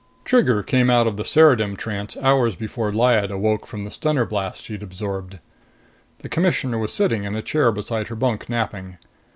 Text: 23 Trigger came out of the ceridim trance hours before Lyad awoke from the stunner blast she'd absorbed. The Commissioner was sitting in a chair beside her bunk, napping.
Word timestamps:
23 0.25 0.25
Trigger 0.29 0.63
came 0.63 0.89
out 0.89 1.05
of 1.05 1.15
the 1.15 1.21
ceridim 1.23 1.77
trance 1.77 2.17
hours 2.17 2.55
before 2.55 2.91
Lyad 2.91 3.29
awoke 3.29 3.67
from 3.67 3.81
the 3.83 3.91
stunner 3.91 4.25
blast 4.25 4.63
she'd 4.63 4.81
absorbed. 4.81 5.37
The 6.23 6.27
Commissioner 6.27 6.79
was 6.79 6.91
sitting 6.91 7.23
in 7.23 7.35
a 7.35 7.43
chair 7.43 7.71
beside 7.71 8.07
her 8.07 8.15
bunk, 8.15 8.49
napping. 8.49 8.97